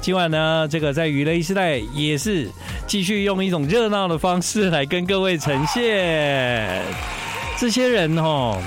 [0.00, 2.48] 今晚呢，这个在娱乐时代也是
[2.86, 6.82] 继续用一种热闹的方式来跟各位呈现
[7.58, 8.58] 这些人哦，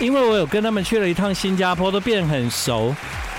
[0.00, 2.92] 因为我有跟他们去了一趟新加坡，都变很熟。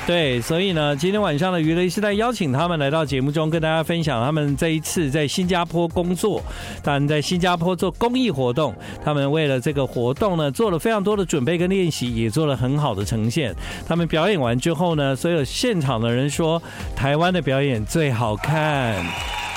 [0.08, 6.44] 对，所以呢，今天晚上的娱乐是在邀请他们来到节目中，跟大家分享他们这一次在新加坡工作，
[6.84, 8.76] 但在新加坡做公益活动。
[9.04, 13.56] 他们为了这个活动呢，做了非常多的准备跟练习，也做了很好的呈现。
[13.88, 16.62] 他们表演完之后呢，所有现场的人说，
[16.96, 19.06] 台湾的表演最好看，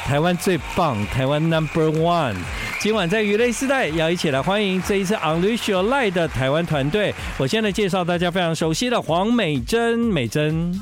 [0.07, 2.37] 台湾最棒，台湾 Number One。
[2.79, 7.13] 今晚在娱乐时代要一起来欢迎这一次 Unleash Your Light 的台湾团队。
[7.37, 10.81] 我现在介绍大家非常熟悉的黄美珍，美珍。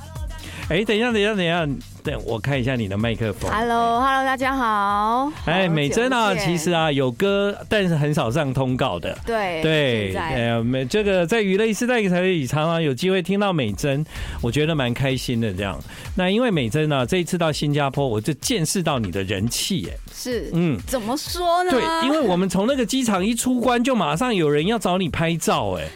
[0.68, 1.66] 哎，等一下，等一下，等一下。
[2.04, 3.50] 对，我看一下你的麦克风。
[3.50, 5.32] Hello，Hello，大家好。
[5.46, 9.16] 哎，美珍啊，其实啊有歌，但是很少上通告的。
[9.24, 14.04] 对对，哎呀，美这个在娱乐时代才里常常有机会听到美珍，
[14.42, 15.50] 我觉得蛮开心的。
[15.54, 15.80] 这样，
[16.14, 21.70] 那因为美珍呢，这一次到新加坡，我就见识到你的人气，哎，是，嗯，怎么说呢？
[21.70, 25.88] 对，因为我们从那个机场一出关，就马上有人要找你拍照，哎，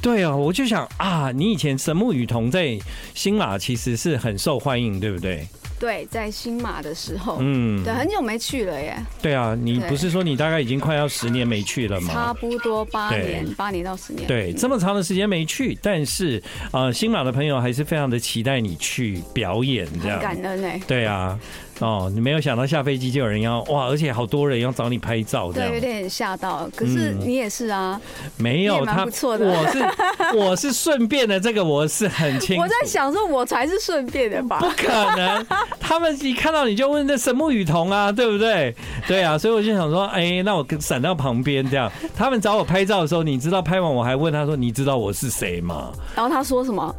[0.00, 2.78] 对啊，我就想啊，你以前神木雨桐在
[3.12, 5.41] 新马其实是很受欢迎，对不对？
[5.82, 8.96] 对，在新马的时候，嗯，对，很久没去了耶。
[9.20, 12.14] 对啊，你不是说你大概已经快要十年没去了吗？
[12.14, 14.24] 差不多八年，八年到十年。
[14.28, 20.20] 对，这么长的时间没去，但是呃，新马的朋友还是非常的期待你去表演，这样。
[20.20, 20.80] 感恩哎。
[20.86, 21.36] 对啊。
[21.80, 26.68] 哦，你没有想到下飞机就有人要哇，而且好多人要找你拍照，对，有点吓到。
[26.76, 28.00] 可是你也是啊，
[28.36, 29.46] 没有他不错的。
[29.46, 29.84] 我是
[30.36, 32.62] 我是顺便的，这个我是很清楚。
[32.62, 34.58] 我在想说，我才是顺便的吧？
[34.60, 35.44] 不可能，
[35.80, 38.74] 他们一看到你就问那神木雨桐啊，对不对？
[39.08, 41.90] 对啊，所以我就想说，哎，那我闪到旁边这样。
[42.16, 45.90] 他们找我拍照的时候，你知道拍完我还问他说，你知道我是谁吗？
[46.14, 46.94] 然后他说什么？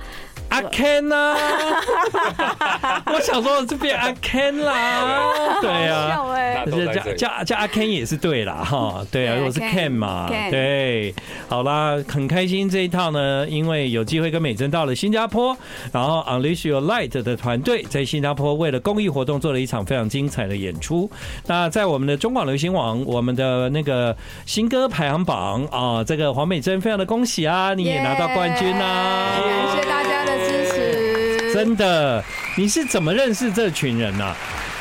[0.54, 1.36] 阿 Ken 啊，
[3.12, 5.24] 我想说这边阿 Ken 啦，
[5.62, 6.22] 对啊，
[6.94, 11.12] 叫叫叫阿 Ken 也是对啦哈，对啊，我是 Ken 嘛，对，
[11.50, 15.58] 好啦，很开心这一趟呢，因为有机会跟美珍到了新加坡，
[15.92, 21.10] 然后 Unleash Your Light 的团队在新加坡为了公益活动做了一场非常精彩的演出。
[21.48, 30.23] 那在我们的中广流行网，我们的那个新歌排行榜啊，这个黄美珍非常的恭喜啊，你也拿到冠军啊，感谢大家
[31.54, 32.24] 真的，
[32.58, 34.36] 你是怎么认识这群人呢？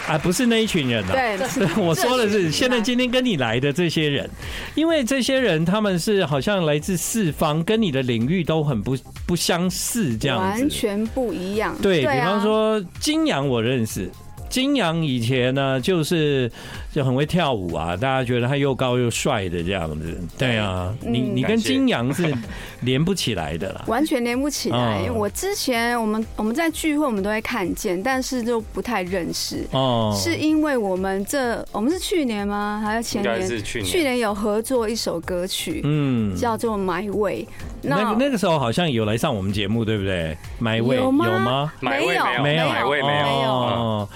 [0.08, 1.12] 啊，不是那一群人啊。
[1.12, 1.38] 对，
[1.80, 4.28] 我说的是现在今天跟你来的这些人，
[4.74, 8.96] 因为这些人他们是好像来自四方，跟你的领域都很不
[9.26, 11.76] 不相似，这样子完全不一样。
[11.80, 14.10] 对，比方说金阳，我认识
[14.52, 16.52] 金阳以前呢，就是。
[16.92, 22.30] 就很会跳舞啊，大家觉得他又高又帅的这样子，对啊，你你跟金阳是
[22.84, 24.98] 连不起来的啦，完全连不起来。
[24.98, 29.66] 因为我之前我们我们在聚会我们都会看见，但是就不太认识。
[29.70, 32.78] 哦，是因为我们这我们是去年吗？
[32.84, 33.48] 还是前年？
[33.48, 33.90] 是去年。
[33.90, 37.46] 去年有合作一首歌曲，嗯，叫做 My Way。
[37.82, 41.72] 那那个时候好像有来上我们节目，对不对？My Way 有吗？
[41.80, 44.08] 没有，没有，没有，My Way 没有。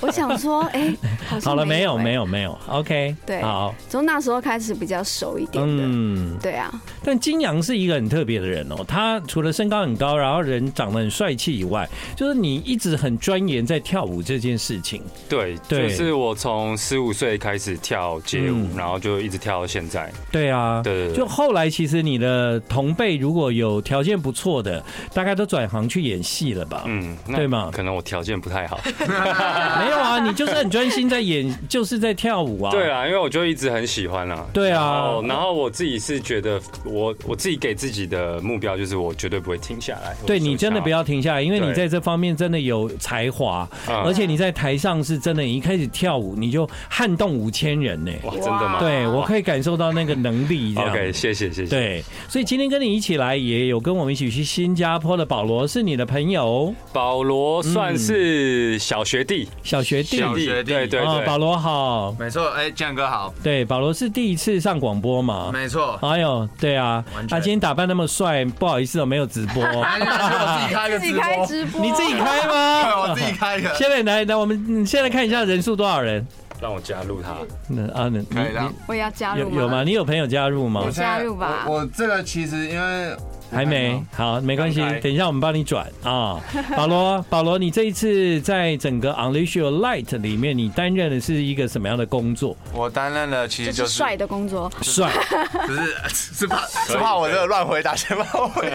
[0.00, 0.94] 我想说，哎，
[1.42, 6.72] 好了，没有，没有，没有，OK，对，好，从那时候开始比较熟一点的，嗯，对啊。
[7.04, 15.02] 但金阳是一个很特别的人哦，他除了身高很高，然后人长得很帅气以外，就是你一直很钻研在跳舞这件事情。
[15.28, 20.12] 对，对，就是我从十五岁开始跳街舞，然后就一直跳到现在。
[20.30, 24.82] 对啊，对，就后来其实你的同辈如果有条件不错的，
[25.14, 26.82] 大概都转行去演戏了吧？
[26.86, 27.70] 嗯，对吗？
[27.72, 28.78] 可能我条件不太好。
[29.88, 32.70] 没有啊， 你就是很专心在演，就是在跳舞啊。
[32.70, 34.46] 对啊，因为我就一直很喜欢啊。
[34.52, 40.14] 对啊，然后，然后我自己是觉得，我我自己给自己的目标就是，我绝对不会停下来。
[40.26, 48.12] 对，你真的不要停下来，因为你在这方面真的有才华，而且你在台上是真的，一开始跳舞你就撼动五千人呢。
[48.24, 48.78] 哇，真的吗？
[48.80, 50.74] 对，我可以感受到那个能力。
[50.78, 51.70] OK，谢谢谢谢。
[51.70, 56.74] 对，所以今天跟你一起来，也有跟我们一起去新加坡的保罗是你的朋友。
[56.92, 60.18] 保罗算是小学弟，小学弟。
[60.18, 72.82] 小学弟，对对对，保罗好，没错，哎，建哥好，对，保罗是第一次上广播嘛，没错，哎呦，对啊，他今天打扮那么帅，不好意思，哦没有直播， 我自己开 直播，你自己开吗？
[72.84, 73.74] 对， 我自己开的。
[73.74, 76.26] 现在来来，我们现在看一下人数多少人，
[76.60, 77.36] 让我加入他，
[77.68, 79.84] 那啊，可以让我也要加入，有吗？
[79.84, 80.82] 你有朋友加入吗？
[80.84, 81.64] 我加入吧。
[81.66, 83.16] 我这个其实因为。
[83.50, 86.40] 还没好，没关系，等一下我们帮你转啊。
[86.76, 92.56] 保罗，保罗，你这一次在整个 Unleash Your Light 里面，你担任的是一个什么样的工作？
[92.72, 95.10] 我担任的其实就是帅的工作，帅，
[95.66, 98.70] 不是是怕是怕我这个乱回答，先把我回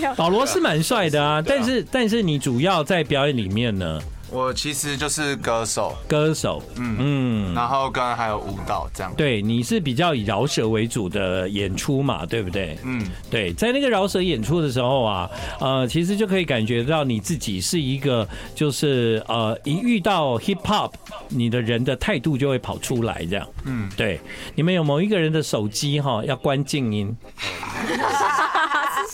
[0.00, 0.12] 答。
[0.16, 4.00] 保罗是蛮帅的啊，但是但是你主要在表演里面呢？
[4.32, 9.12] 我其实就是歌手，歌手，嗯嗯，然后跟还有舞蹈这样。
[9.14, 12.78] 对，你是比较以饶舌为主的演出嘛，对不对？
[12.82, 15.30] 嗯，对，在那个饶舌演出的时候啊，
[15.60, 20.92] 呃，其实就可以感觉到你自己是一个，就是呃，一遇到 hip hop，
[21.28, 23.46] 你的人的态度就会跑出来这样。
[23.66, 24.18] 嗯，对，
[24.54, 27.14] 你们有某一个人的手机哈要关静音。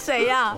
[0.09, 0.57] 谁呀？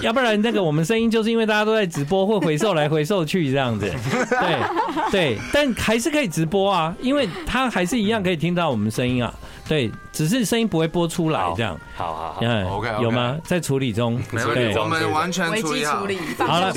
[0.00, 3.92] 要不然那个我们声音就是因为大家都在直播，会回收来回收去这样子。
[4.30, 9.34] 对对，但还是可以直播啊，因为他还是一样可以听到我们声音啊。
[9.68, 11.78] 对，只是声音不会播出来这样。
[11.96, 13.36] 好好好，OK，有吗？
[13.44, 16.06] 在处理中，没问题，我们完全处理好。
[16.46, 16.72] 好了，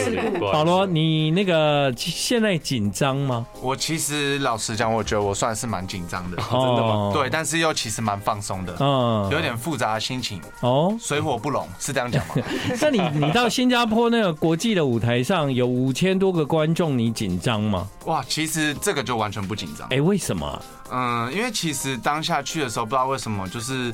[0.51, 3.45] 保罗，你那个现在紧张吗？
[3.61, 6.37] 我其实老实讲，我觉得我算是蛮紧张的。
[6.37, 7.11] 真的吗？
[7.13, 8.75] 对，但是又其实蛮放松的。
[8.79, 10.41] 嗯，有点复杂的心情。
[10.61, 12.35] 哦，水火不容，是这样讲吗？
[12.81, 17.87] 那你你到新加坡那个国际的舞台上有五千多个观众，你紧张吗？
[18.05, 19.87] 哇，其实这个就完全不紧张。
[19.89, 20.59] 哎，为什么？
[20.91, 23.93] 嗯，因为其实当下去的时候，不知道为什么，就是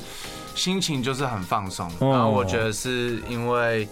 [0.54, 1.90] 心情就是很放松。
[2.00, 3.88] 然后我觉得是因为，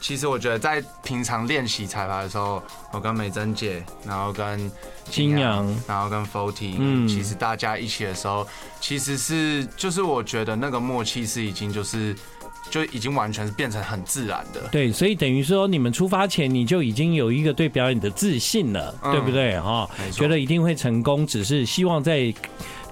[0.00, 2.62] 其实我觉得在平常练习彩排的时候，
[2.92, 4.70] 我跟美珍姐，然后跟
[5.10, 8.46] 金阳，然后跟 Forty，嗯，其实大家一起的时候，
[8.80, 12.16] 其实是就是我觉得那个默契是已经就是。
[12.70, 19.58] 就已经完全是变成很自然的，对，所以等于说你们出发前你就已经有一个对表演的自信了，对不对？
[19.60, 22.32] 哈，觉得一定会成功，只是希望在。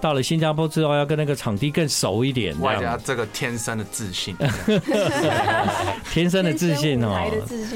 [0.02, 2.58] 到了新加坡之后，要跟那个场地更熟一点。
[2.60, 4.36] 外加这个天生的自信，
[6.12, 7.30] 天生的自信哦。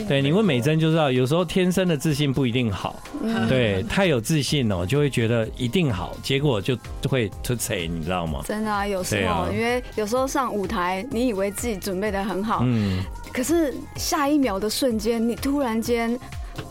[0.09, 3.01] 对，你问美珍就知道，有时候天生的自信不一定好。
[3.49, 8.41] 对，太有自信哦，就会觉得一定好，结果就就会出彩，你知道吗？
[8.45, 16.19] 真的啊，有时候因为有时候上舞台，你以为自己准备的很好，嗯，可是下一秒的瞬间，你突然间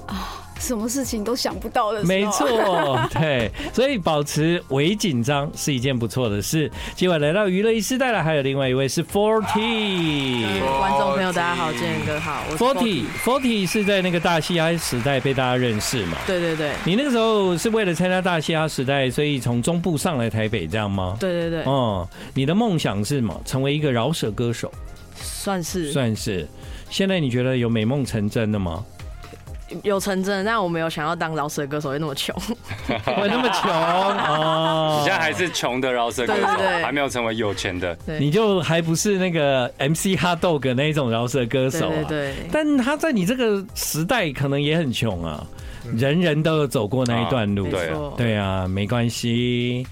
[0.05, 0.41] 啊。
[0.59, 6.71] 什么事情都想不到的，没错，对，所以保持微紧张是一件不错的事。
[6.95, 16.17] 今晚来到娱乐一世代了，还有另外一位是 Forty，观众朋友大家好，建哥好，Forty，Forty 是在那个大嘻哈时代被大家认识嘛？
[16.25, 21.17] 对对对，你那个时候是为了参加大嘻哈时代，所以从中部上来台北这样吗？
[21.19, 23.39] 对对对，哦，你的梦想是什么？
[23.45, 24.71] 成为一个饶舌歌手？
[25.15, 26.47] 算是，算是。
[26.89, 28.83] 现在你觉得有美梦成真的吗？
[29.83, 32.35] 有成真，但我没有想要当饶舌歌手，会那么穷，
[32.87, 33.71] 会那么穷？
[33.71, 34.97] 哦。
[34.99, 36.47] 你现在还是穷的饶舌歌手，
[36.83, 42.03] 还没有成为有钱的，你就还不是那个 MC HotDog 那一种饶舌歌手啊。
[42.07, 45.45] 对，但他在你这个时代可能也很穷啊，
[45.95, 49.85] 人人都有走过那一段路，对对啊，没关系。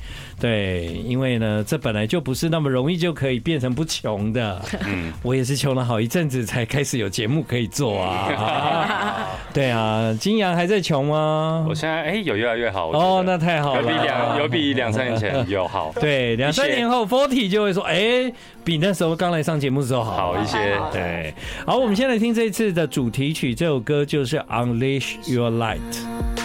[0.44, 4.62] 对，因为呢，这本来就不是那么容易就可以变成不穷的。
[4.86, 9.26] 嗯，我也是穷了好一阵子才开始有节目可以做啊。
[9.54, 11.66] 对啊，金阳还在穷吗？
[11.66, 12.90] 我现在哎，有越来越好。
[12.92, 15.94] 哦，那太好了，有比两有比两三年前有好。
[16.02, 18.30] 对，两三年后，Forty 就会说，哎，
[18.66, 20.78] 比那时候刚来上节目的时候好好一些。
[20.92, 21.34] 对，
[21.66, 26.43] 好，我们先来听这一次的主题曲，这首歌就是 Unleash Your Light。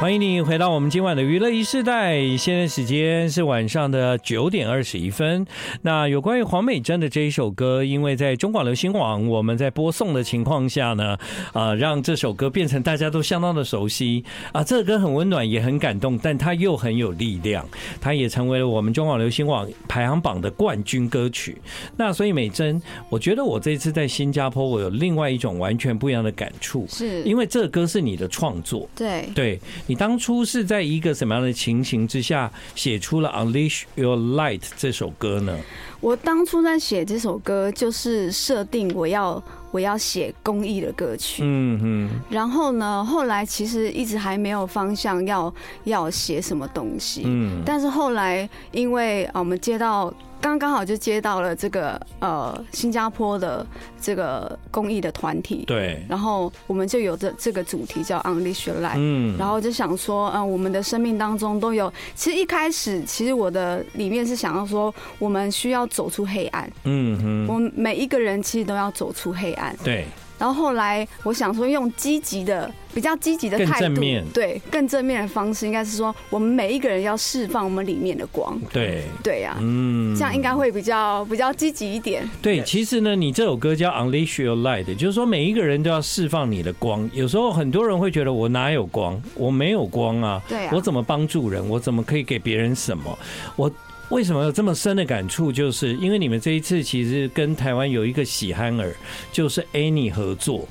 [0.00, 5.44] 欢迎你回到我们今晚的娱乐一世代，现在时间是晚上的九点二十一分。
[5.82, 11.18] 那有关于黄美珍的这一首歌，因为在中广流行网我们在播送的情况下呢，
[11.52, 14.62] 啊，让这首歌变成大家都相当的熟悉啊。
[14.62, 17.68] 这首歌很温暖，也很感动，但它又很有力量，
[18.00, 21.60] 它也成为了我们中广流行网排行榜的冠军歌曲。
[21.96, 29.58] 那所以美珍，我觉得我这次在新加坡，我有另外一种完全不一样的感触，是因为这个歌是你的创作，对对。
[29.88, 35.56] 你当初是在一个什么样的情形之下写出了《Unleash Your Light》这首歌呢？
[36.00, 41.42] 我当初在写这首歌，就是设定我要我要写公益的歌曲。
[41.42, 42.10] 嗯嗯。
[42.28, 45.52] 然后呢，后来其实一直还没有方向要
[45.84, 47.22] 要写什么东西。
[47.24, 47.62] 嗯。
[47.64, 50.12] 但是后来因为啊，我们接到。
[50.40, 53.66] 刚刚好就接到了这个呃新加坡的
[54.00, 70.06] 这个公益的团体，对，然后我们就有这这个主题叫 Unleash Your Life，嗯，然后就想说，嗯，我们的生命当中都有，其实一开始其实我的里面是想要说，我们需要走出黑暗，嗯嗯，我们每一个人其实都要走出黑暗，对。
[70.38, 74.00] 然后后来我想说，用积极的、比较积极的态度，
[74.32, 78.58] 对，更正面的方式，应该是说，我们每一个人要释放我们里面的光。
[78.72, 82.28] 对，对呀，嗯，这样应该会比较比较积极一点。
[82.40, 87.10] 对，其实呢，你这首歌叫《Unleash Your Light》，就是说每一个人都要释放你的光。
[87.12, 89.20] 有时候很多人会觉得我哪有光？
[89.34, 90.40] 我没有光啊！
[90.48, 91.68] 对啊，我怎么帮助人？
[91.68, 93.18] 我怎么可以给别人什么？
[93.56, 93.70] 我。
[94.10, 95.52] 为什么有这么深的感触？
[95.52, 98.94] 就是因为你们这一次其实跟台湾有一个喜憨儿，
[99.30, 100.66] 就是 Annie 合作。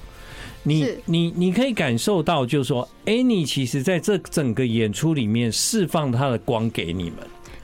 [0.63, 7.15] 你你你可以感受到，就是说 Annie 其实在这整个演出里面释放她的光给你们。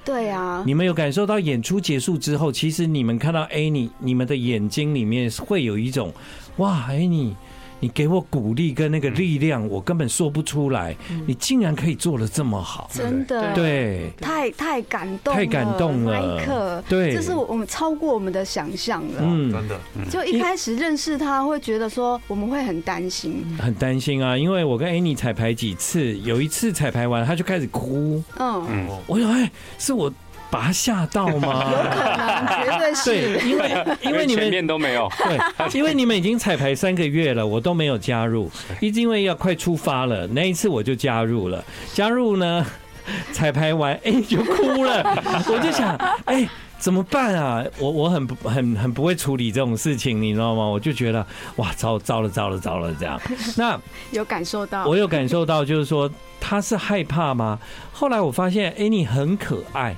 [0.06, 6.13] 对啊，你们有感受到演出结束之后，其实你们看到 Annie，你们的眼睛里面会有一种
[6.58, 7.34] 哇，Annie。
[7.83, 10.95] 你给我鼓励跟那个力量，我根本说不出来。
[11.27, 16.17] 你竟然可以做的这么好，真的，对，太太感动，太感动了。
[16.17, 19.19] 那一刻，对，这是我们超过我们的想象了。
[19.19, 19.77] 嗯，真的。
[20.09, 28.23] 就一开始认识他，会觉得说我们会很担心，很担心啊，因为我跟 Annie 彩排几次，有一次彩排完，他就开始哭。
[28.39, 30.09] 嗯，我说哎，是我。
[30.53, 31.65] 把他吓到吗？
[31.65, 33.39] 有可能，绝对是。
[33.39, 41.65] 对，因为因为你们前面都没有，对，因为你们已经彩排三个月了，我都没有加入，一直因为要快出发了，那一次我就加入了。
[41.91, 42.63] 加入呢，
[43.33, 45.03] 彩排完，哎，就哭了。
[45.50, 45.95] 我就想，
[46.25, 47.65] 哎，怎么办啊？
[47.79, 50.67] 我我很不很很不会处理这种事情，你知道吗？
[50.67, 53.19] 我就觉得，哇，糟糟了，糟了，糟了，这样。
[53.57, 53.75] 那
[54.12, 56.07] 有感受到，我有感受到，就是说
[56.39, 57.57] 他是害怕吗？
[57.91, 59.95] 后来我发现，哎，你很可爱。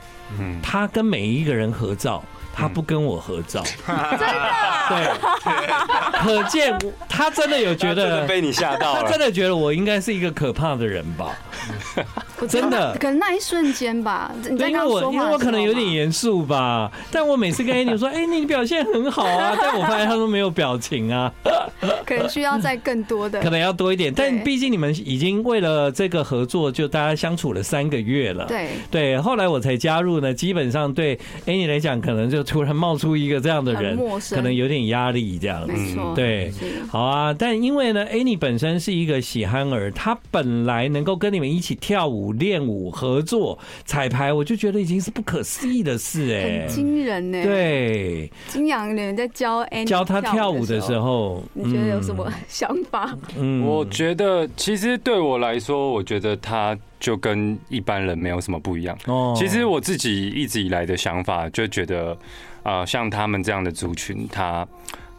[0.62, 2.24] 他跟每一个人合照，
[2.56, 4.46] 他不跟我合照， 真的？
[4.88, 5.08] 对，
[6.20, 6.74] 可见
[7.10, 11.36] 他真的有觉得被你吓到了，他真的觉得我应该是一个可怕的人吧？
[12.48, 14.32] 真的，可能那一瞬间吧。
[14.50, 21.32] 因为我因为我可能有点严肃吧，但我每次跟 Annie 说，哎，你表现很好啊， 但我发现他都没有表情啊。
[22.06, 24.14] 可能需要再更多的，可能要多一点。
[24.14, 28.46] 但毕竟你们已经为了这个合作，就大家相处了三个月了。
[28.46, 33.98] 对对，后来我才加入呢，基本上对 Annie 来讲，可能就突然冒出一个这样的人，
[34.30, 35.68] 可能有点压力这样。
[35.68, 36.52] 没错，对，
[36.88, 37.34] 好啊。
[37.34, 47.44] 但因为呢，Annie 本身是一个喜憨儿，她本来能够跟你们一起跳舞、练舞、合作、彩排，我就觉得已经是不可思议的事哎，很惊人呢。
[47.44, 51.44] 对，金阳人在教 Annie 教她跳舞的时候。
[51.54, 53.18] 你觉得有什么想法？
[53.38, 58.98] 嗯，我觉得其实对我来说，我觉得他就跟一般人没有什么不一样。
[59.06, 62.18] 哦，其实我自己一直以来的想法就觉得，
[62.64, 64.68] 啊，像他们这样的族群，他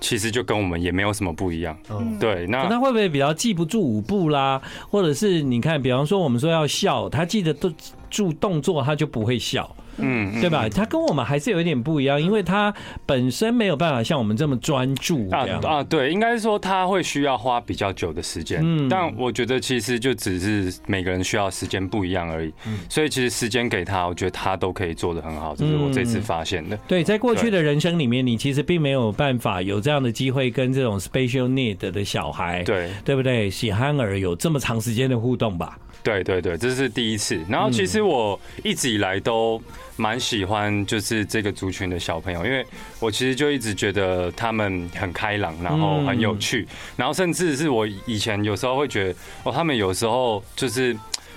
[0.00, 1.76] 其实就跟我们也没有什么不一样。
[1.90, 2.46] 嗯，对。
[2.48, 4.60] 那那会不会比较记不住舞步啦？
[4.90, 7.72] 或者是你看，比方说我们说要笑，他记得都
[8.10, 9.74] 住动作，他就不会笑。
[9.98, 10.68] 嗯，对吧？
[10.68, 12.72] 他跟我们还是有一点不一样，因为他
[13.04, 18.60] 本身没有办法像我们这么专注啊啊，对，应该是说他会需要花比较久的时间。
[18.62, 22.52] 嗯，但我觉得其实就只是每个人需要时间不一样而已。
[22.66, 26.76] 嗯，所以其实时间给他，我觉得他都可以做的很好，这是我这次发现的。
[26.88, 33.48] 对，在过去的人生里面，你其实并没有办法有这样的机会跟这种 special need 的小孩，对对不对？
[33.48, 35.78] 喜憨儿有这么长时间的互动吧？
[36.02, 37.40] 对对对，这是第一次。
[37.48, 39.60] 然后其实我一直以来都。
[39.96, 42.64] 蛮喜欢就是这个族群的小朋友，因为
[43.00, 50.96] 我其实就一直觉得他们很开朗，然后很有趣，然后甚至是我以前有时候会觉得哦，他们有时候就是。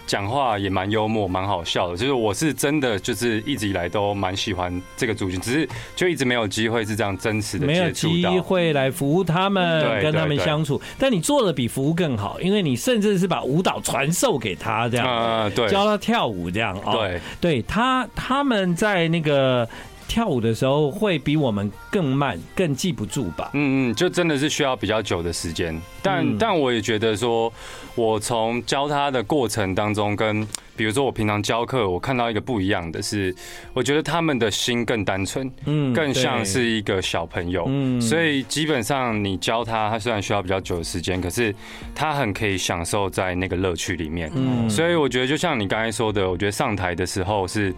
[0.10, 1.96] 讲话也蛮幽默，蛮好笑的。
[1.96, 10.82] 就是我是真的，就是一直以来都蛮喜欢这个族群，只是就一直没有机会是这样真实的没有机会来服务他们，跟他们相处。
[10.98, 16.75] 但你做的比服务更好，因为你甚至是把舞蹈传授给他，这样，对，教他跳舞这样。
[16.92, 19.70] 对，对他他们在那个。
[20.10, 23.51] 跳舞的时候会比我们更慢，更记不住吧？
[23.54, 25.80] 嗯嗯，就真的是需要比较久的时间。
[26.01, 27.54] 但但我也觉得说，
[27.94, 30.46] 我从教他的过程当中，跟
[30.79, 33.36] 比如说我平常教课，我看到一个不一样的是，
[33.74, 37.65] 我觉得他们的心更单纯，嗯，更像是一个小朋友。
[37.67, 41.53] 嗯，所以基本上你教他，他虽然需要比较久的时间，可是
[41.93, 44.31] 他很可以享受在那个乐趣里面。
[44.33, 47.75] 嗯，所以我觉得就像你刚才说的，我觉得上台的时候是。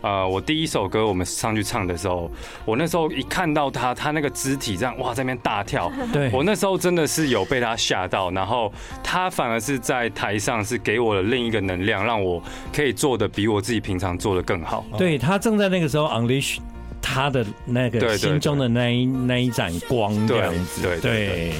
[0.00, 2.30] 呃，我第一首歌我们上去唱的时候，
[2.66, 8.70] 我那时候一看到他，他那个肢体这样哇，在那边大跳，对我那时候真的是有被他吓到，然后
[9.02, 12.42] 他反而是在台上是给我的另一个能量，让我
[12.72, 14.84] 可以做的比我自己平常做的更好。
[14.96, 16.58] 对，他正在那个时候 unleash
[17.00, 21.52] 他的那个心中的那一那一盏光这样子，对对。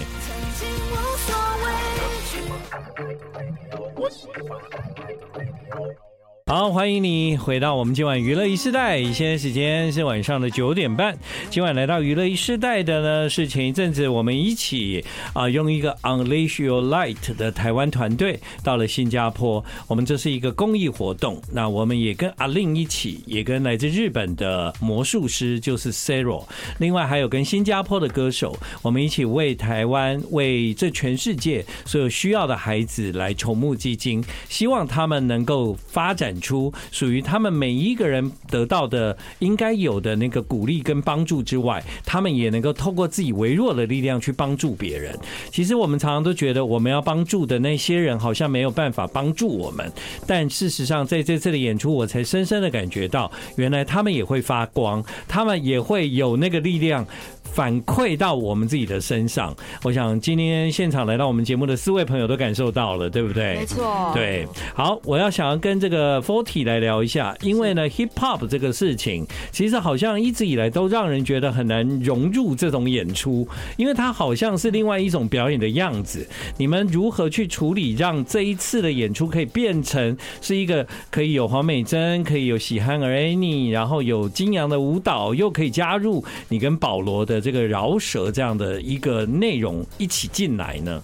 [6.47, 11.17] 好，欢迎你回到我们今晚娱乐一世代，现在时间是晚上的九点半。
[11.49, 19.65] 今晚来到娱乐一世代的呢，是前一阵子我们一起啊，用一个 Unleash Your Light 的台湾团队到了新加坡。
[19.87, 26.45] 我们这是一个公益活动，那我们也跟阿令一起，也跟来自日本的魔术师就是 Sarah，
[26.79, 36.34] 另外还有跟新加坡的歌手，我们一起为台湾、为这全世界所有需要的孩子来筹募基金，希望他们能够发展。
[36.41, 45.19] 出属于他们每一个人得到的应该有的那个鼓励跟帮助之外，他们也能够透过自己微弱的力量去帮助别人。
[45.51, 49.91] 其实我们常常都觉得我们要帮助的那些人好像没有办法帮助我们，
[50.27, 57.07] 但事实上在这次的演出，我才深深的感觉到，原来他们也会发光，他们也会有那个力量。
[57.45, 63.55] 反馈到我们自己的身上，我想今天现场来到我们节目的四位朋友都感受到了，对不对？
[63.55, 64.11] 没错。
[64.13, 73.47] 对，好，我要想要跟这个 Forty 来聊一下，因为呢，Hip Hop 这个事情，其实好像一直以来都让人觉得很难融入这种演出，
[73.77, 76.27] 因为它好像是另外一种表演的样子。
[76.57, 87.34] 你们如何去处理，让这一次的演出可以变成是一个可以有黄美珍，可以有喜憨儿 Annie，然后有金阳的舞蹈，又可以加入你跟保罗的。
[87.41, 91.03] 这个饶舌这样的一个内容一起进来呢？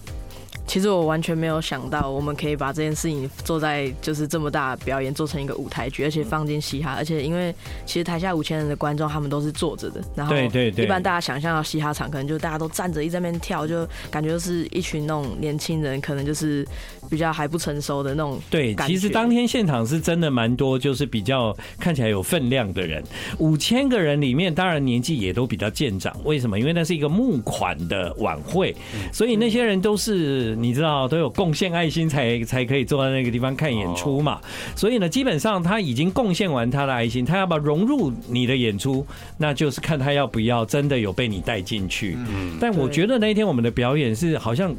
[0.71, 7.53] 其实我完全没有想到，我们可以把这件事情做在就是这么大的表演做成一个舞台剧，而且放进嘻哈，而且因为
[7.85, 16.65] 其实台下五千人的观众他们都是坐着的，然后对对对，一般大家想象到嘻哈场可能就大家都站着一直在那边跳，就感觉就是一群那种年轻人，可能就是
[17.09, 18.39] 比较还不成熟的那种。
[18.49, 23.03] 对，其实当天现场是真的蛮多，就是比较看起来有分量的人，
[23.39, 26.15] 五千个人里面当然年纪也都比较渐长。
[26.23, 26.57] 为什么？
[26.57, 28.73] 因为那是一个募款的晚会，
[29.11, 30.60] 所以那些人都是。
[30.61, 34.39] 你知道都有贡献爱心才才可以坐在那个地方看演出嘛？
[34.75, 39.05] 所以呢，基本上他已经贡献完他的爱心，他要不要融入你的演出，
[39.37, 42.17] 那就是看他要不要真的有被你带进去。
[42.59, 44.75] 但我觉得那一天我们的表演是好像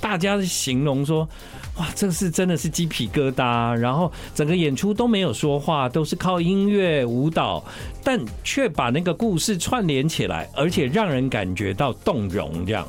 [0.00, 1.28] 大家形容说，
[1.76, 7.64] 哇，这是真的是鸡皮疙瘩，然后整个演出都没有说话，都是靠音乐舞蹈，
[8.04, 12.86] 但却把那个故事串联起来，而且让人感觉到动容这样。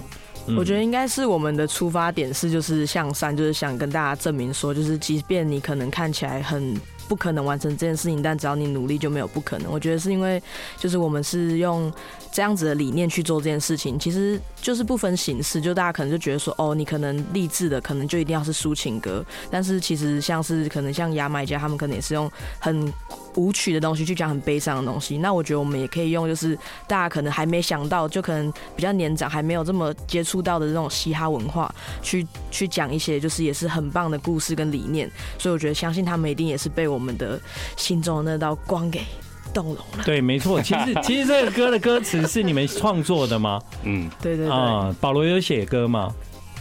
[0.57, 6.75] 我觉得应该是我们的出发点是就是向善，就是想跟大家证明说，就是即便你可能看起来很
[7.07, 9.71] 不可能完成这件事情，但只要你努力就没有不可能。
[9.71, 10.41] 我觉得是因为
[10.77, 11.91] 就是我们是用
[12.31, 22.91] 这样子的理念去做这件事情，其实就是不分形式，就大家可能就觉得说，哦，你可能励志的可能就一定要是抒情歌，但是其实像是可能像牙买加他们可能也是用很。
[23.35, 35.09] 舞曲的东西去讲很悲伤的东西，那我觉得我们也可以用，就是大家可能还没想到，就可能比较年长还没有这么接触到的这种嘻哈文化，去去讲一些就是也是很棒的故事跟理念。
[35.37, 37.39] 所以我觉得相信他们一定也是被我们的
[37.77, 39.05] 心中的那道光给
[39.53, 40.03] 动容了。
[40.05, 43.59] 对，没错， 其实其实这个歌的歌词是你们创作的吗？
[43.83, 44.53] 嗯，对对对。
[44.53, 46.13] 啊，保罗有写歌吗？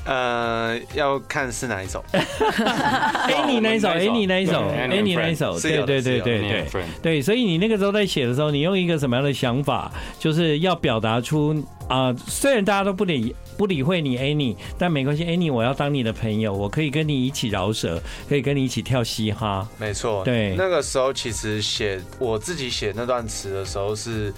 [0.05, 2.03] 呃，要看是哪一首。
[2.11, 3.89] 哎，你那一首？
[3.89, 4.67] 哎，你那一首？
[4.69, 5.61] 哎，你那一首？
[5.61, 6.67] 对对对对对
[7.03, 7.21] 对。
[7.21, 19.69] 所以你那个时候在写的时候，你用一个什么样的想法，就是要表达出啊，虽然大家都不理不理会你，Annie，但没关系，Annie，我要当你的朋友，我可以跟你一起饶舌，可以跟你一起跳嘻哈。
[19.79, 20.55] 没错，对。
[20.57, 24.33] 那个时候其实写我自己写那段词的时候是，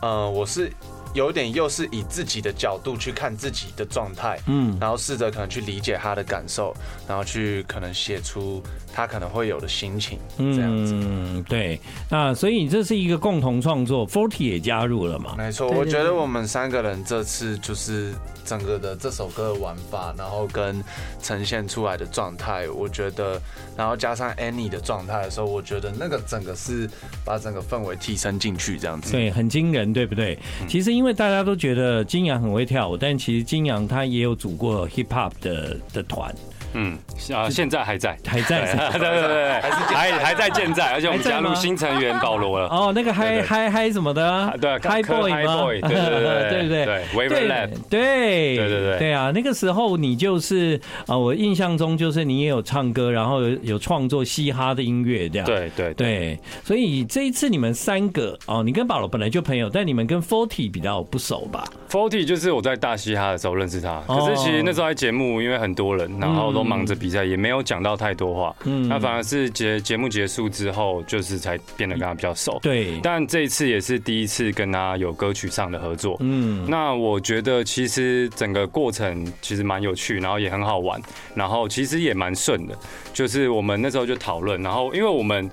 [0.00, 0.70] 呃，我是。
[1.14, 6.74] 有点又是以自己的角度去看自己的状态，嗯，然后试着可能去理解他的感受，
[7.06, 10.92] 然后去可能写出他可能会有的心情，这样子。
[10.94, 11.80] 嗯，对。
[12.08, 15.34] 那所以这是一个共同创作，Forty 也加入了嘛？
[15.36, 18.12] 没错，我觉得我们三个人这次就是。
[18.44, 20.82] 整个的这首歌的玩法，然后跟
[21.22, 23.40] 呈现出来的状态，我觉得，
[23.76, 26.90] 然后加上 Annie 的状态的时候，我觉得那个整个是
[27.24, 29.12] 把整个氛围提升进去，这样子。
[29.12, 30.36] 对，很惊人，对不对？
[30.68, 36.34] 其实因为大家都觉得金阳很会跳舞，但其实金阳他也有组过 Hip Hop 的的团。
[36.74, 36.96] 嗯，
[37.34, 40.52] 啊，现在还在，还在，对对对，还是还还在。
[40.52, 42.68] 健在，而且我们加入新成员保罗了。
[42.68, 45.64] 哦，那个嗨嗨嗨什么的，对，Hi Boy 吗？
[45.64, 47.28] 对对对对对？
[47.28, 48.56] 对 Lab， 对。
[48.56, 48.98] 对对对。
[48.98, 55.46] 对啊，那个时候你就是啊，我印象中就是你也有唱歌，然后有有创作嘻哈的音乐这样。
[55.46, 66.61] 对对对，所以这一次你们三个哦，你跟保罗本来就朋友，但你们跟 Forty 比较不熟吧？Forty 就是我在大嘻哈的时候认识他，可是其实那时候在节目，因为很多人，然后都。
[66.62, 68.54] 都忙着比赛，也没有讲到太多话。
[68.64, 72.58] 嗯，那反而是节节目结束之后，就是才变得跟他比较熟。
[72.62, 76.16] 对，但这一次也是第一次跟他有歌曲上的合作。
[76.20, 81.00] 嗯，那我觉得其实整个过程其实蛮有趣，然后也很好玩，
[81.34, 82.78] 然后其实也蛮顺的。
[83.12, 85.50] 就是我们那时候就讨论，然后因为我们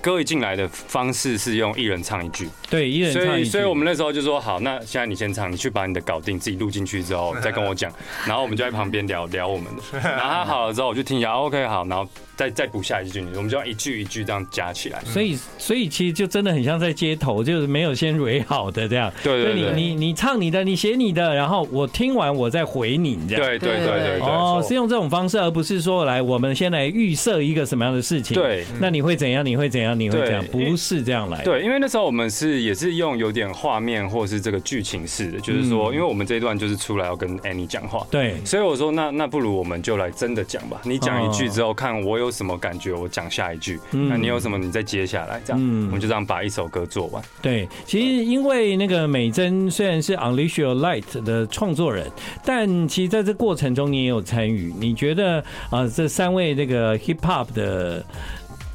[0.00, 7.92] 歌一进来的方式是用一人唱一句，对，一人唱一句，所以所以我们那时候就说好，那现在你先唱，你去把你的搞定，自己录进去之后再跟我讲，
[8.26, 12.08] 然后我们就在旁边聊聊我们的， 然后他好了之后我就听一下，OK 好，然后。
[12.36, 15.02] 再再补下一句，我们就要一句一句这样加起来。
[15.06, 19.10] 所以，所以其实就真的很像在街头，就是没有先蕊好的这样。
[19.22, 19.72] 对对对。
[19.72, 23.42] 你你你唱你的，你写你的，然后我听完我再回你这样。
[23.42, 24.20] 对对对对。
[24.20, 28.34] 哦，是用这种方式，而不是说来我们先来预设一个什么样的事情。
[28.34, 28.66] 对。
[28.78, 29.42] 那你会怎样？
[29.42, 29.98] 你会怎样？
[29.98, 30.44] 你会怎样？
[30.48, 31.42] 不是这样来。
[31.42, 38.06] 对，因为那时候我们是也是用有点画面或是这个剧情式的，就是说，因为我们这一段就是出来要跟 Annie 讲话。
[38.10, 38.34] 对。
[38.44, 40.80] 所以我说，那那不如我们就来真的讲吧。
[40.84, 42.92] 你讲一句之后，看我有什么感觉。
[42.92, 44.58] 我讲下一句，那你有什么？
[44.58, 47.22] 你再接下来，这样，我们就这样把一首歌做完。
[47.40, 52.10] 对，其实因为那个美珍虽然是 Unleash Your Light 的创作人，
[52.44, 54.74] 但其实在这过程中你也有参与。
[54.78, 58.04] 你觉得啊，这三位那个 Hip Hop 的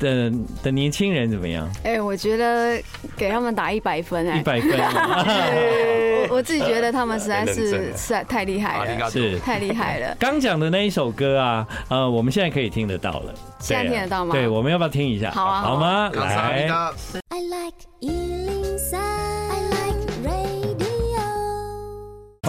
[0.01, 0.31] 的
[0.63, 1.69] 的年轻人怎么样？
[1.83, 2.81] 哎，我觉得
[3.15, 4.71] 给他们打一百分哎，一百分。
[6.29, 10.15] 我我自己觉得他们实在是实在太厉害了，是太厉害了。
[10.19, 13.33] 刚讲的那一首歌啊，呃，我们现在可以听得到了。
[13.59, 14.33] 现在听得到吗？
[14.33, 15.31] 对，我们要不要听一下？
[15.31, 16.09] 好啊，好吗？
[16.13, 16.67] 来。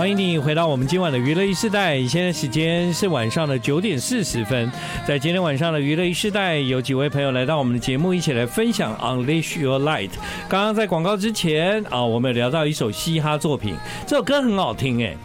[0.02, 4.68] 欢迎你回到我们今晚的娱乐一世代，现在时间是晚上的九点四十分。
[5.06, 10.10] 在今天晚上的娱乐一世代，有几位朋友来到我们的节目，一起来分享 Unleash Your Light。
[10.48, 15.16] 刚刚在广告之前啊，我们有聊到一首嘻哈作品，这首歌很好听哎，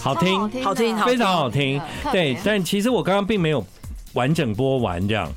[0.00, 1.80] 好听，好听，非常好听。
[2.10, 3.64] 对，但其实我刚刚并没有。
[4.14, 5.30] 完整播完这样，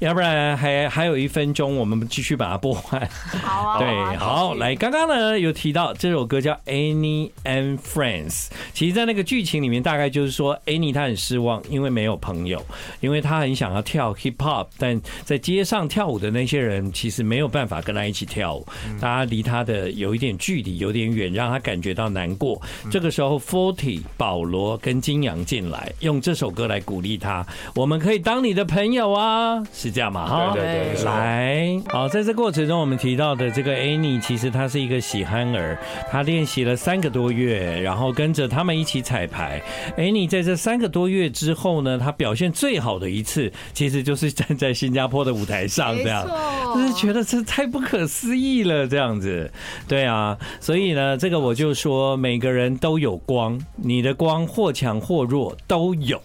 [0.00, 3.08] 要不然还还有一分钟，我们继续把它播完。
[3.42, 12.64] 好啊，对，好，来，刚刚呢有提到这首歌叫 Annie and Friends，其实，在那个剧情里面，大概就是说，Annie 她很失望，因为没有朋友，
[13.00, 18.66] 因为她很想要跳 Hip Hop，但在街上跳舞的那些人其实没有办法跟她一起跳舞，
[19.00, 22.60] 大家离她的有一点距离，有点远，让她感觉到难过。
[22.90, 30.26] 这个时候，Forty 保罗跟金阳进来，用这首歌来鼓励她，我们可以当你的朋友啊，是这样嘛？
[30.26, 35.78] 哈，对对对，来，好，在这过程中，我们提到的这个 Annie，其实她是一个喜憨儿，
[36.10, 39.60] 她练习了三个多月，然后跟着他们一起彩排。
[39.98, 46.26] Annie 在这三个多月之后呢，她表现最好的一次，其实就是站在新加坡的舞台上，这样，
[46.74, 49.52] 就是觉得这太不可思议了，这样子，
[49.86, 56.18] 对啊，所以呢，这个我就说，每个人都有光，你的光或强或弱都有。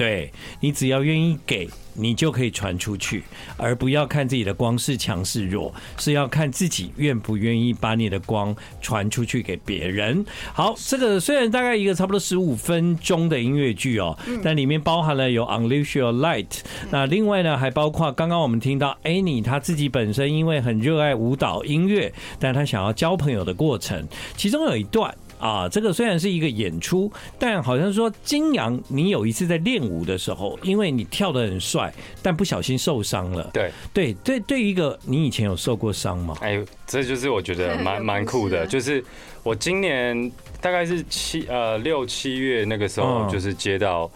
[0.00, 3.22] 对，你只要愿意给，你就可以传出去，
[3.58, 10.24] 而不要看自己的光是强是弱，是要看自己愿不愿意把你的光传出去给别人。
[10.54, 16.60] 好，这个虽然大概一个差不多十五分钟的音乐剧哦，但里面包含了有 Unleash Your Light，
[16.90, 25.14] 那另外呢还包括刚刚我们听到 Annie 她自己本身因为很热爱舞蹈音乐，但她想要交朋友的过程，其中有一段。
[25.40, 33.50] 啊，这个虽然是一个演出，但好像说金阳，你有一次在练舞的时候，因为你跳的很帅，但不小心受伤了。
[33.52, 36.36] 对对对，对一个你以前有受过伤吗？
[36.42, 39.02] 哎，这就是我觉得蛮蛮酷的，就是
[39.42, 44.10] 我今年大概是七呃六七月那个时候，就是接到。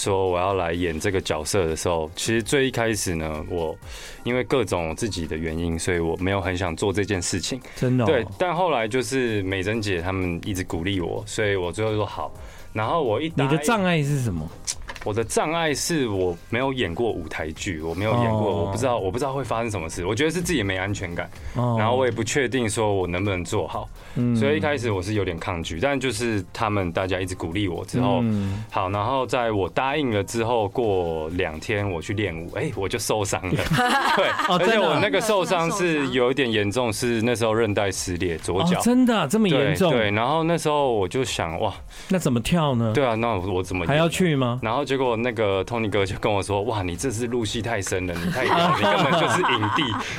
[0.00, 3.76] 说我要来演这个角色的时候，其实最一开始呢，我
[4.24, 7.60] 因为各种自己的原因，所以我没有很想做这件事情。
[7.76, 8.06] 真的？
[8.06, 8.26] 对。
[8.38, 12.32] 但后来就是美珍姐他们一直鼓励我，所以我最后说好。
[12.72, 14.48] 然后我一，你的障碍是什么？
[15.04, 20.04] 我的障碍是我没有演过舞台剧，我没有演过，我不知道，我不知道会发生什么事。
[20.04, 23.88] 我觉得是自己没安全感，然后我也不确定说我能不能做好，
[24.38, 25.80] 所以一开始我是有点抗拒。
[25.80, 28.22] 但就是他们大家一直鼓励我之后，
[28.70, 33.64] 好，然后在我答应了之后，过两天我去练舞，哎，我就受伤了。
[34.16, 38.78] 对，而且我那个受伤是有一点严重，是那时候韧带撕裂，左脚。
[38.82, 39.92] 真的这么严重？
[39.92, 41.72] 对，然后那时候我就想，哇，
[42.08, 42.92] 那怎么跳呢？
[42.94, 44.60] 对啊，那我怎么还要去吗？
[44.62, 44.84] 然后。
[44.90, 49.84] 结果那个 Tony 哥就跟我说：“哇，你这次入戏太深了，你太屌， 你根本就是影帝。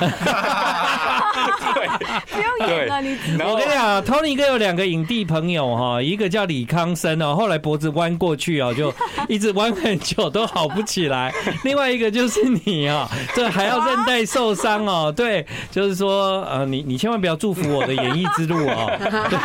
[1.74, 1.86] 对，
[2.30, 3.18] 不用演了，你。
[3.42, 8.90] 我跟你讲，Tony 哥有两个影帝朋友哈，一个叫李康生哦，后来脖子弯过去哦，就
[9.28, 11.30] 一直弯很久都好不起来。
[11.64, 13.06] 另外一个就是你啊，
[13.36, 15.12] 这还要韧带受伤哦。
[15.14, 18.90] 对，就是说呃，你你千万不要祝福我的演艺之路哦。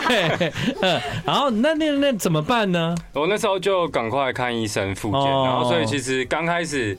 [0.07, 2.95] 对，嗯，然后那那那怎么办呢？
[3.11, 6.97] 我那时候就赶快看医生复健，然后所以其实刚开始。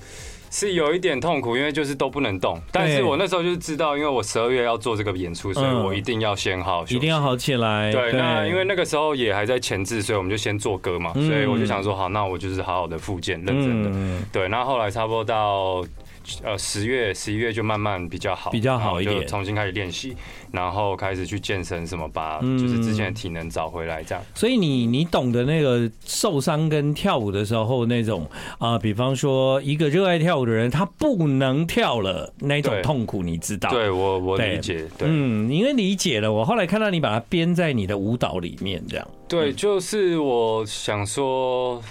[0.50, 2.58] 是有一点痛苦，因为就是都不能动。
[2.72, 7.92] 但是我那时候就是知道，因为我十二月要做这个演出，所以我一定要先好，一定要好起来。
[7.92, 11.12] 对，那因为那个时候也还在前置，所以我们就先做歌嘛。
[11.12, 14.24] 所以我就想说，好，那我就是好好的复健，认真的。
[14.32, 15.84] 对，那后来差不多到。
[16.42, 20.14] 呃，十月、十一月就慢慢比较好，比较好一点，重新开始练习，
[20.52, 24.24] 然后开始去健身，什么把就是之前的体能找回来，这样。
[24.34, 33.70] 所以你你懂得那个受伤跟跳舞的时候那种啊、呃，比方说一个热爱跳舞的人，他不能跳了那种痛苦，你知道？
[33.70, 36.32] 对我我理解，对，嗯，因为理解了。
[36.32, 39.08] 我后来看到你把它编在你的舞蹈里面，这样。
[39.28, 41.82] 对，就是我想说。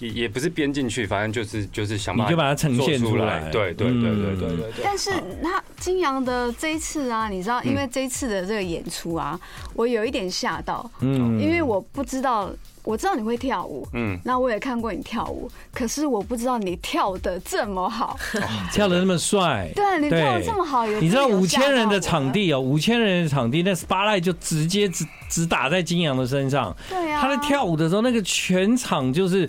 [0.00, 5.10] 也也不是编进去，反正就是就是想把你就把它呈现出来，对对对对对对，但是
[5.42, 9.38] 他金阳的这一次啊，你知道，因为这一次的这个演出啊，
[9.74, 12.48] 我有一点吓到，嗯，因为我不知道，
[12.84, 18.16] 我知道你会跳舞，嗯，那我也看过你跳舞，可是我不知道你跳的这么好，
[18.72, 29.48] 跳的那么帅，对，你跳的这么好，你知道五千人的场地哦，五千人的场地，那 spotlight 就直接只只打在金阳的身上，对啊，他在跳舞的时候，那个全场就是。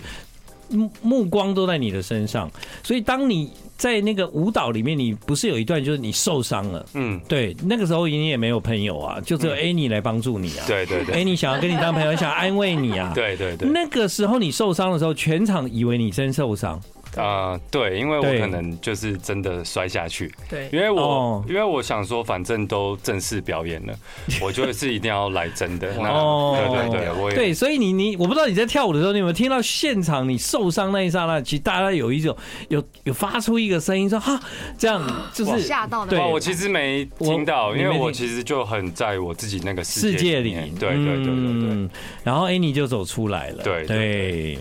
[0.70, 2.50] 目目光都在你的身上，
[2.82, 16.80] 所以当你在那个舞蹈里面，你不是有一段就是你受伤了，嗯，对，那个时候你也没有朋友啊，就只有 Annie 来帮助你啊，对对对，Annie 想要跟你当朋友，想要安慰你啊， 对对对，那个时候你受伤的时候，全场以为你真受伤。
[17.16, 23.92] 啊、呃，对，因为我可能就是真的摔下去，对，因为我因为我想说，反正都正式表演了，
[24.40, 25.88] 我就是一定要来真的。
[25.98, 32.36] 哦，对对对，对，所以你你我不知道你在跳舞的时候，你有没有听到现场你受伤那一刹那，其实大家有一种
[32.68, 34.40] 有有发出一个声音说哈，
[34.78, 36.10] 这样就是吓到的。
[36.10, 41.88] 对，我其实没听到，因为我其实就很在我自己那个世界里，对对对对对。
[42.22, 44.58] 然后 Annie 就走出来了，对对。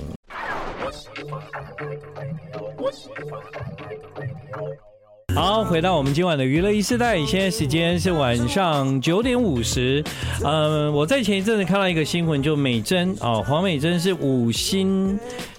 [5.36, 10.04] 好，回到我们今晚的娱乐一时代，现在时间是晚上九点五十。
[10.44, 15.18] 嗯，我在前一阵子看到一个新闻，就美珍哦，黄美珍是五星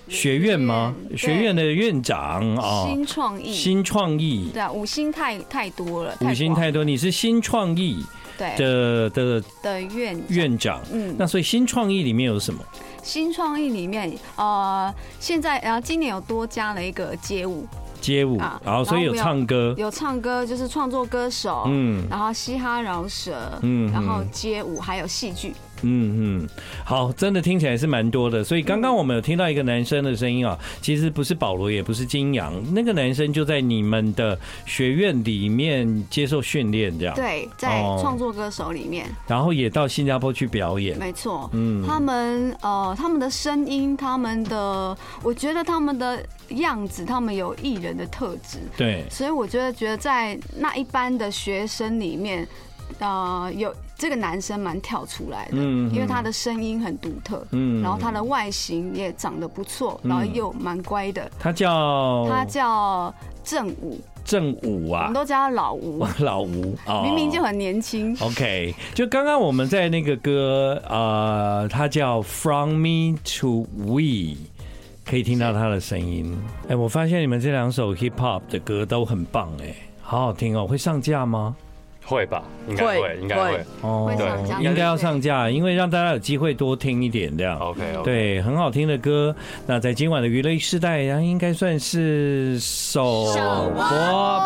[0.09, 0.94] 学院吗？
[1.16, 8.04] 学院的院长啊，新创意，新创意，对啊，五星太太多了，五星太多，你是新创意
[8.37, 12.61] 的的的院院长，嗯，那所以新创意里面有什么？
[13.02, 17.66] 新创意里面，呃，现在然后今年有多加了一个街舞，
[18.01, 25.55] 街舞啊，然后所以有唱歌，有唱歌就是创作歌手，嗯，然后嘻哈饶舌，嗯，然后街舞还有戏剧。
[25.83, 26.49] 嗯嗯，
[26.85, 28.45] 好，真的听起来是蛮多的。
[28.45, 37.14] 所以刚刚我们有听到一个男生的声音啊，其实不是保罗，也不是金阳，那个男生就在你们的学院里面接受训练，这样。
[37.14, 40.99] 对，在创作歌手里面，然后也到新加坡去表演。
[40.99, 48.59] 没错，嗯，他们呃，他们的声音，他们的，我觉得他们的样子，他们有艺人的特质。
[48.77, 52.47] 对，所以我觉得，觉得在那一班的学生里面，
[52.98, 53.74] 呃，有。
[54.00, 61.31] 这个男生蛮跳出来的，因为他的声音很独特，嗯，然后他的外形也长得不错，然后又蛮乖的。
[61.38, 66.74] 他叫他叫正武，正武啊，我们都叫他老吴， 老吴，
[67.05, 68.16] 明明就很年轻。
[68.22, 74.38] OK，就刚刚我们在那个歌，呃，他叫 From Me to We，
[75.05, 76.35] 可以听到他的声音。
[76.70, 81.55] 哎，我发现你们这两首 Hip Hop 的歌都很棒，哎，好好听哦，会上架吗？
[82.05, 87.57] 会吧，应该会，应该会哦，对，应该要上架，因为让大家有机会多听一点这样。
[87.59, 89.35] OK，对，很好听的歌。
[89.67, 93.25] 那在今晚的娱乐时代，然后应该算是首
[93.73, 93.85] 播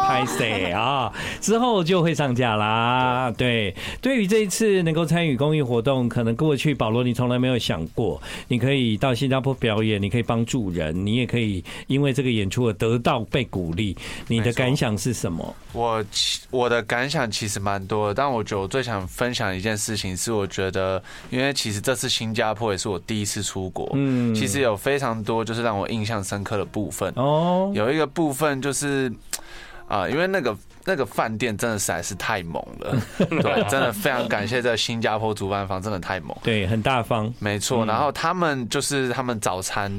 [0.07, 0.45] 拍摄
[0.77, 3.33] 啊，之后就会上架啦。
[3.37, 13.97] 对，对于这一次能够参与公益活动，可能过去保罗你从来没有想过，你可以到新加坡表演，你可以帮助人，你也可以因为这个演出而得到被鼓励。
[14.29, 15.55] 你的感想是什么？
[15.73, 16.05] 我
[16.51, 17.65] 我的感想其实。
[17.65, 29.11] 蛮多的，但我觉得我最想分享一件事情是，我觉得，因为其实这次新加坡也是我第一次出国，嗯，其实有非常多就是让我印象深刻的部分哦，有一个部分就是
[29.89, 30.55] 啊，因为那个。
[30.87, 32.97] 那个饭店真的实在是太猛了，
[33.29, 37.87] 对，真的非常感谢这个新加坡主办方，真的太猛，对，很大方，没错。
[37.87, 39.91] 然后他们就是他们早餐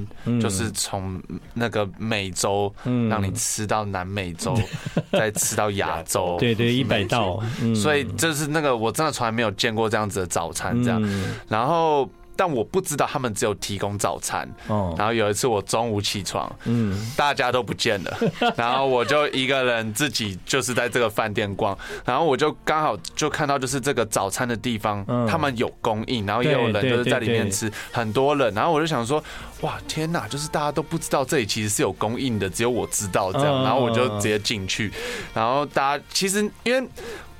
[0.41, 1.21] 就是从
[1.53, 2.73] 那个美洲
[3.09, 4.55] 让你吃到南美洲，
[5.11, 7.41] 再吃到亚洲，对对，一百道，
[7.75, 11.01] 所以就是那个我真的从来没有见过这样子的早餐这样。
[11.49, 14.49] 然后但我不知道他们只有提供早餐。
[14.67, 14.93] 哦。
[14.97, 18.17] 然后有一次我中午起床，嗯，大家都不见了，
[18.57, 29.23] 然后我就一个人自己就是在这个饭店逛，然后我就刚好就看到就是这个早餐的地方，他们有供应，然后也有人就是在里面吃，很多人，然后我就想说，
[29.61, 34.91] 哇，天哪，就是大家都不知道这里其实是有供应的，只有我知道这样，然后我就直接进去，
[35.33, 36.87] 然后大家其实因为。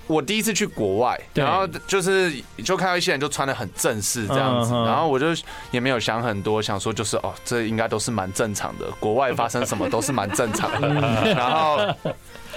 [0.07, 5.27] 我第一次去国外，然后就是就看到一些人就穿得很正式这样子，然后我就
[5.71, 10.87] 也没有想很多，想说就是哦，这应该都是蛮正常的，国外发生什么都是蛮正常的，
[11.33, 11.79] 然后。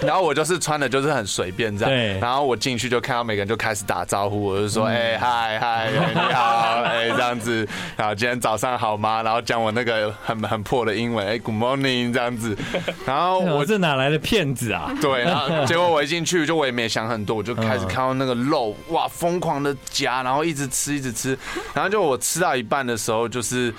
[0.06, 1.92] 然后我就是穿的，就是很随便这样。
[1.92, 2.18] 对。
[2.20, 7.66] 然后我进去就看到每个人就开始打招呼，我就说：“哎，嗨嗨，你好， 哎，这样子。
[7.96, 9.22] 然后今天早上好吗？
[9.22, 12.56] 然后讲我那个很很破的英文，哎，Good morning，这样子。
[13.04, 14.92] 然后我这哪来的骗子啊？
[15.00, 15.22] 对。
[15.22, 21.36] 然后结果我一进去，就我也没想很多，我就开始看到那个肉，哇，疯狂的夹，然后一直吃，一直吃。
[21.74, 23.74] 然后就我吃到一半的时候，就是。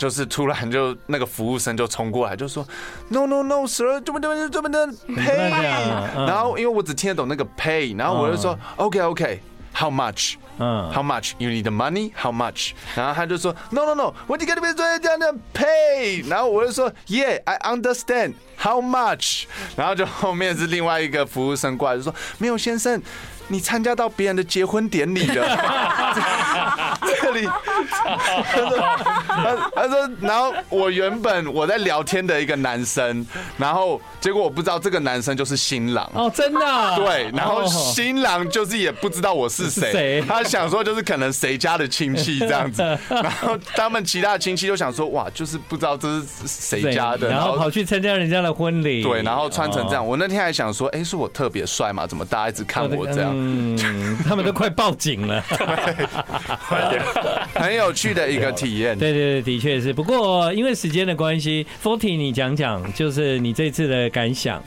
[0.00, 2.66] 就是突然就那个服务生就冲过来就说
[3.10, 5.50] ，No No No Sir，这么这么这么的 pay，
[6.26, 10.36] 然后因为我只听得懂那个 pay，然后我就说 OK OK，How much？
[10.56, 12.70] 嗯，How much you need the money？How much？
[12.94, 19.44] 然后他就说 No No No，我你跟你们说这样的 pay，然后我就说 Yeah，I understand，How much？
[19.76, 23.02] 然后就后面是另外一个服务生过来就说，没有先生。
[23.52, 25.44] 你参加到别人的结婚典礼了？
[27.22, 28.78] 这里，他说，
[29.26, 36.10] 他他说，然后我原本我在聊天的一个男生，然后结果我不知道这个男生就是新郎。
[36.14, 36.60] 哦，真的？
[36.96, 52.06] 对，然后新郎就是也不知道我是谁，他想说就是可能谁家的亲戚这样子， 然后他们其他的亲戚都想说哇，就是不知道这是谁家的，然后跑去参加人家的婚礼，对，然后穿成这样，我那天还想说，哎，是我特别帅嘛？
[52.06, 53.30] 怎么大家一直看我这样？
[53.32, 55.42] 嗯，他们都快报警了，
[57.54, 58.98] 很有趣的一个体验。
[58.98, 59.92] 对对对，的确是。
[59.92, 64.62] 不过因为时间的关系，Forty，你讲讲，就是你这次的感想。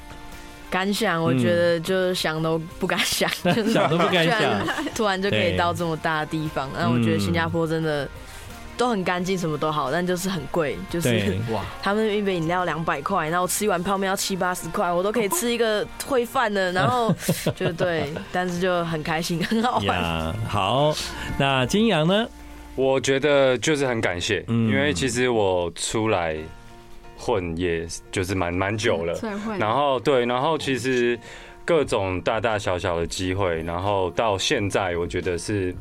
[0.69, 3.29] 感想，我觉得就是想都不敢想，
[3.71, 6.69] 想都不敢想， 突然就可以到这么大的地方。
[6.77, 8.07] 那我觉得新加坡真的。
[8.75, 10.77] 都很干净，什么都好，但就是很贵。
[10.89, 16.71] 就是 哇，他们一杯饮料两百块，然后吃一碗泡面要七八十块，我都可以吃一个烩饭的。
[16.71, 17.13] 然后
[17.55, 20.33] 就对，但是就很开心，很好玩。
[20.47, 20.93] 好，
[21.37, 22.27] 那金阳呢？
[22.75, 26.35] 我觉得就是很感谢，因为其实我出来
[27.17, 29.13] 混，也就是蛮蛮久了。
[29.59, 31.19] 然后对，然后其实
[31.63, 35.73] 各种大大小小的机会，然后到现在，我觉得是。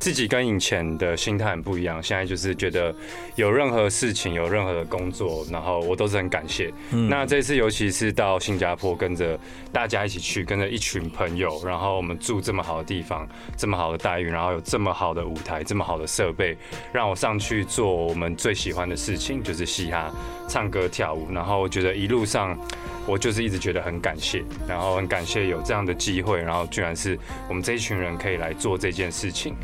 [0.00, 2.92] 自己跟以前的心态很不一样，现在就是觉得
[3.36, 6.72] 有任何事情、有任何的工作，然后我都是很感谢。
[6.90, 9.38] 那这次尤其是到新加坡，跟着
[9.70, 16.56] 大家一起去，跟着一群朋友，然后我们住这么好的地方，这么好的待遇，然后有这么好的舞台，这么好的设备，
[16.92, 20.10] 让我上去做我们最喜欢的事情，就是嘻哈、
[20.48, 21.30] 唱歌、跳舞。
[21.30, 22.58] 然后我觉得一路上。
[23.06, 29.56] 我就是一直觉得很感谢，然后很感谢有这样的机会，然后居然是我们这一群人可以来做这件事情，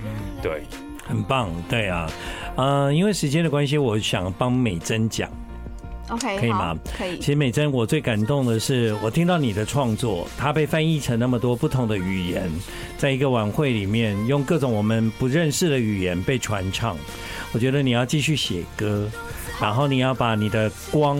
[0.42, 0.62] 对，
[1.06, 2.10] 很棒，对啊，
[2.56, 5.30] 呃，因为时间的关系，我想帮美珍讲
[6.08, 6.76] ，OK，可以吗？
[6.96, 7.18] 可以。
[7.18, 12.50] 其实美珍，我最感动的是，我听到你的创作，它被翻译成那么多不同的语言，
[12.98, 16.96] 在一个晚会里面，用各种我们不认识的语言被传唱。
[17.52, 19.08] 我觉得你要继续写歌，
[19.60, 21.18] 然后你要把你的光。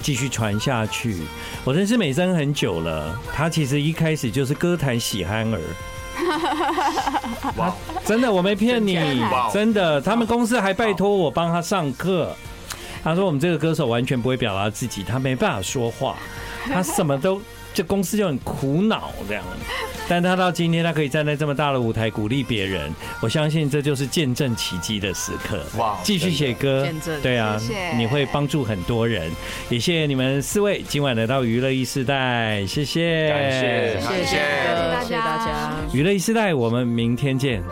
[0.00, 1.16] 继续传下去。
[1.64, 5.60] 我认识美珍很久了，她其实一开始就是歌坛喜憨儿。
[7.56, 8.98] 哇，真的，我没骗你，
[9.52, 10.00] 真的。
[10.00, 12.34] 他们公司还拜托我帮他上课。
[13.04, 16.16] 他说我们这个歌手完全不会表达自己，他没办法说话，
[16.66, 17.40] 他什么都。
[17.74, 19.44] 这公司就很苦恼这样，
[20.08, 25.62] 但他到今天他可以站在这么大的舞台鼓励别人，我相信这就是见证奇迹的时刻。
[25.78, 25.96] 哇！
[26.02, 26.88] 继续写歌，
[27.22, 27.60] 对啊，
[27.96, 29.30] 你会帮助很多人。
[29.68, 35.74] 也谢谢你们四位今晚来到娱乐一世代，谢谢，谢谢，谢谢大家，谢谢大家。
[35.92, 37.62] 娱乐一世代，我们明天见。